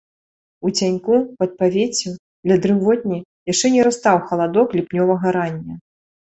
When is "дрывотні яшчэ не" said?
2.65-3.87